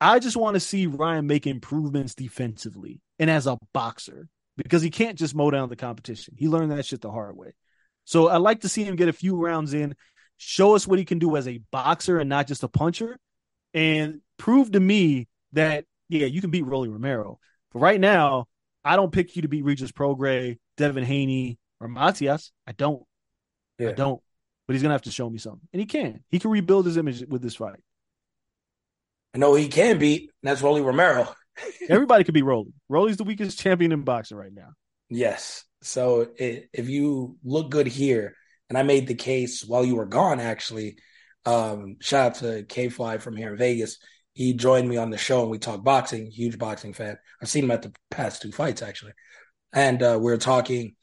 [0.00, 4.28] I just want to see Ryan make improvements defensively and as a boxer.
[4.56, 6.34] because he can't just mow down the competition.
[6.36, 7.52] He learned that shit the hard way.
[8.04, 9.94] So I'd like to see him get a few rounds in,
[10.36, 13.18] show us what he can do as a boxer and not just a puncher,
[13.74, 17.38] and prove to me that, yeah, you can beat Rolly Romero.
[17.72, 18.46] But right now,
[18.84, 22.52] I don't pick you to beat Regis Prograis, Devin Haney, or Matias.
[22.66, 23.02] I don't.
[23.78, 23.90] Yeah.
[23.90, 24.20] I don't.
[24.66, 25.68] But he's gonna have to show me something.
[25.72, 26.24] And he can.
[26.28, 27.80] He can rebuild his image with this fight.
[29.34, 31.28] I know he can beat, and that's Rolly Romero.
[31.88, 32.72] Everybody could be Rolly.
[32.88, 34.70] Rolly's the weakest champion in boxing right now.
[35.08, 35.64] Yes.
[35.82, 38.34] So it, if you look good here,
[38.68, 40.96] and I made the case while you were gone, actually.
[41.44, 43.98] Um, shout out to K Fly from here in Vegas.
[44.36, 46.26] He joined me on the show and we talked boxing.
[46.30, 47.16] Huge boxing fan.
[47.40, 49.12] I've seen him at the past two fights actually,
[49.72, 50.94] and uh, we were talking.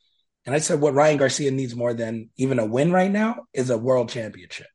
[0.45, 3.71] And I said, what Ryan Garcia needs more than even a win right now is
[3.71, 4.67] a world championship.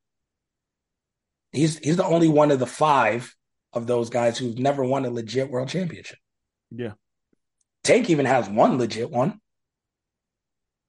[1.53, 3.33] He's he's the only one of the five
[3.73, 6.19] of those guys who've never won a legit world championship.
[6.73, 6.95] Yeah.
[7.85, 9.41] Tank even has one legit one.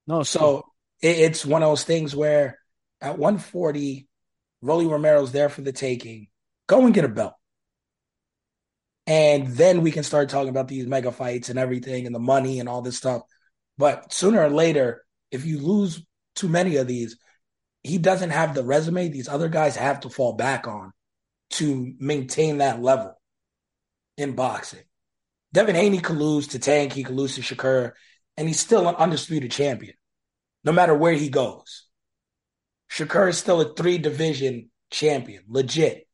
[0.07, 0.63] No, So
[1.03, 2.57] it, it's one of those things where
[2.99, 4.07] at 140,
[4.63, 6.29] Rolly Romero's there for the taking.
[6.65, 7.33] Go and get a belt.
[9.09, 12.59] And then we can start talking about these mega fights and everything and the money
[12.59, 13.23] and all this stuff.
[13.75, 16.05] But sooner or later, if you lose
[16.35, 17.17] too many of these,
[17.81, 20.93] he doesn't have the resume these other guys have to fall back on
[21.51, 23.19] to maintain that level
[24.15, 24.83] in boxing.
[25.53, 27.93] Devin Haney could lose to Tank, he could lose to Shakur,
[28.37, 29.95] and he's still an undisputed champion,
[30.63, 31.87] no matter where he goes.
[32.91, 36.07] Shakur is still a three division champion, legit.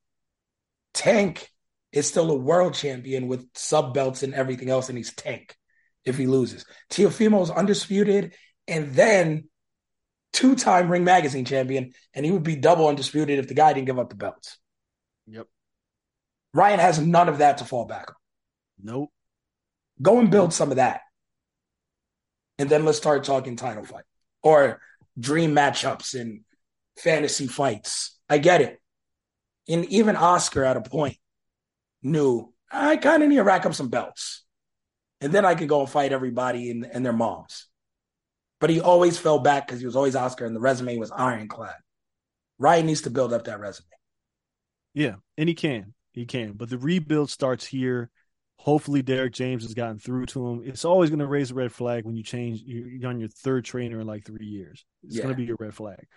[0.94, 1.52] Tank
[1.96, 5.56] is still a world champion with sub belts and everything else, and he's Tank
[6.04, 6.66] if he loses.
[6.92, 8.36] Teofimo is undisputed,
[8.68, 9.46] and then
[10.34, 13.88] two time Ring Magazine champion, and he would be double undisputed if the guy didn't
[13.88, 14.58] give up the belts.
[15.28, 15.48] Yep.
[16.54, 18.16] Ryan has none of that to fall back on.
[18.84, 19.10] Nope.
[20.02, 21.02] Go and build some of that.
[22.60, 24.04] And then let's start talking title fight
[24.44, 24.82] or
[25.18, 26.42] dream matchups and
[26.98, 28.18] fantasy fights.
[28.30, 28.82] I get it.
[29.70, 31.18] And even Oscar at a point
[32.06, 34.44] knew I kind of need to rack up some belts.
[35.22, 37.68] And then I could go and fight everybody and, and their moms.
[38.60, 41.76] But he always fell back because he was always Oscar and the resume was ironclad.
[42.60, 43.88] Ryan needs to build up that resume.
[44.94, 45.94] Yeah, and he can.
[46.14, 46.54] He can.
[46.54, 48.10] But the rebuild starts here.
[48.58, 50.62] Hopefully, Derrick James has gotten through to him.
[50.66, 52.62] It's always going to raise a red flag when you change.
[52.66, 54.86] You're on your third trainer in like three years.
[55.04, 55.24] It's Yeah.
[55.24, 56.08] going to be a red flag.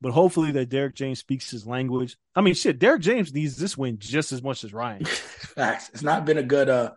[0.00, 2.16] But hopefully, that Derrick James speaks his language.
[2.34, 5.04] I mean, shit, Derrick James needs this win just as much as Ryan.
[5.04, 5.90] Facts.
[5.90, 6.92] It's not been a good uh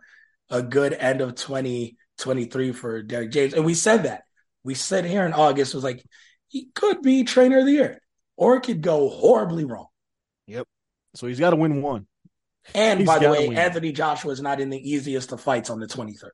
[0.50, 3.54] a good end of 2023 for Derrick James.
[3.54, 4.22] And we said that.
[4.64, 6.04] We said here in August was like
[6.48, 8.00] he could be trainer of the year
[8.36, 9.88] or it could go horribly wrong.
[10.46, 10.66] Yep.
[11.14, 12.06] So he's got to win one.
[12.74, 13.58] And He's by the way, win.
[13.58, 16.30] Anthony Joshua is not in the easiest of fights on the 23rd.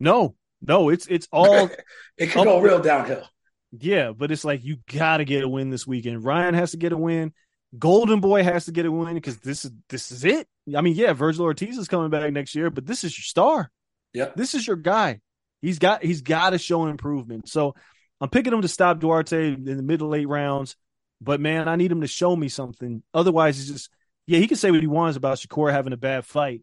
[0.00, 1.70] No, no, it's it's all
[2.16, 3.24] it could go real downhill.
[3.72, 6.24] Yeah, but it's like you got to get a win this weekend.
[6.24, 7.32] Ryan has to get a win.
[7.78, 10.48] Golden Boy has to get a win because this is this is it.
[10.74, 13.70] I mean, yeah, Vergil Ortiz is coming back next year, but this is your star.
[14.14, 14.36] Yep.
[14.36, 15.20] This is your guy.
[15.60, 17.48] He's got he's got to show improvement.
[17.48, 17.74] So
[18.20, 20.76] I'm picking him to stop Duarte in the mid to late rounds.
[21.20, 23.02] But man, I need him to show me something.
[23.12, 23.90] Otherwise, he's just
[24.26, 26.62] yeah, he can say what he wants about Shakur having a bad fight,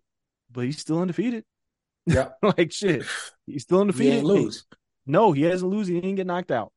[0.52, 1.44] but he's still undefeated.
[2.08, 3.06] Yeah, like shit,
[3.46, 4.14] he's still He undefeated.
[4.14, 4.66] ain't lose.
[5.06, 5.88] No, he hasn't lose.
[5.88, 6.72] He didn't get knocked out.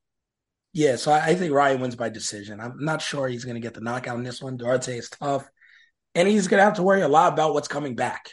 [0.78, 2.60] Yeah, so I, I think Ryan wins by decision.
[2.60, 4.56] I'm not sure he's going to get the knockout in this one.
[4.56, 5.44] Duarte is tough,
[6.14, 8.30] and he's going to have to worry a lot about what's coming back.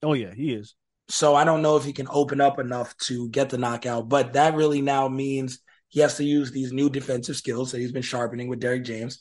[0.00, 0.76] Oh yeah, he is.
[1.08, 4.34] So I don't know if he can open up enough to get the knockout, but
[4.34, 5.58] that really now means
[5.88, 9.20] he has to use these new defensive skills that he's been sharpening with Derrick James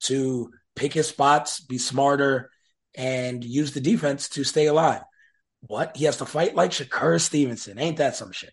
[0.00, 2.50] to pick his spots, be smarter,
[2.94, 5.00] and use the defense to stay alive.
[5.62, 5.96] What?
[5.96, 7.78] He has to fight like Shakur Stevenson.
[7.78, 8.52] Ain't that some shit?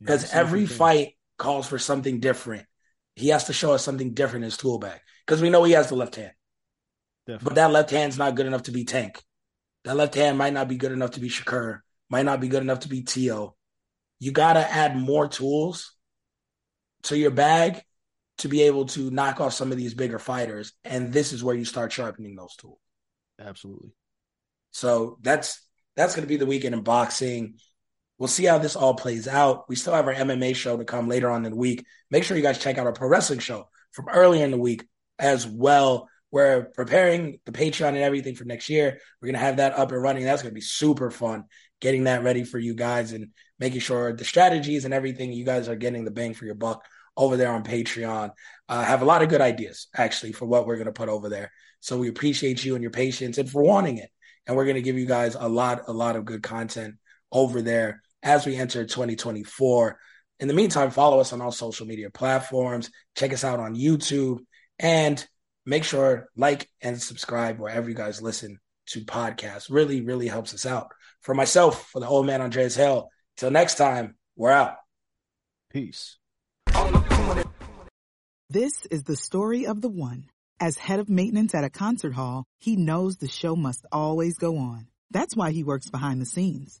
[0.00, 2.66] Because every fight calls for something different.
[3.16, 5.00] He has to show us something different in his tool bag.
[5.26, 6.32] Because we know he has the left hand.
[7.26, 7.44] Definitely.
[7.44, 9.22] But that left hand's not good enough to be Tank.
[9.84, 11.80] That left hand might not be good enough to be Shakur,
[12.10, 13.56] might not be good enough to be Teo.
[14.18, 15.94] You got to add more tools
[17.04, 17.82] to your bag
[18.38, 20.72] to be able to knock off some of these bigger fighters.
[20.84, 22.78] And this is where you start sharpening those tools.
[23.40, 23.90] Absolutely.
[24.72, 25.62] So that's
[25.96, 27.58] that's going to be the weekend in boxing.
[28.18, 29.68] We'll see how this all plays out.
[29.68, 31.86] We still have our MMA show to come later on in the week.
[32.10, 34.84] Make sure you guys check out our pro wrestling show from earlier in the week
[35.18, 36.08] as well.
[36.30, 38.98] We're preparing the Patreon and everything for next year.
[39.20, 40.24] We're going to have that up and running.
[40.24, 41.44] That's going to be super fun
[41.80, 45.68] getting that ready for you guys and making sure the strategies and everything you guys
[45.68, 46.84] are getting the bang for your buck
[47.16, 48.30] over there on Patreon.
[48.68, 51.28] Uh, have a lot of good ideas actually for what we're going to put over
[51.28, 51.52] there.
[51.80, 54.10] So we appreciate you and your patience and for wanting it.
[54.46, 56.96] And we're going to give you guys a lot, a lot of good content
[57.30, 59.98] over there as we enter 2024.
[60.40, 62.90] In the meantime, follow us on all social media platforms.
[63.16, 64.38] Check us out on YouTube
[64.78, 65.24] and
[65.66, 69.66] make sure like and subscribe wherever you guys listen to podcasts.
[69.70, 70.88] Really, really helps us out.
[71.20, 73.08] For myself, for the old man Andreas Hale.
[73.36, 74.76] Till next time, we're out.
[75.70, 76.16] Peace.
[78.50, 80.30] This is the story of the one.
[80.58, 84.56] As head of maintenance at a concert hall, he knows the show must always go
[84.56, 84.86] on.
[85.10, 86.80] That's why he works behind the scenes,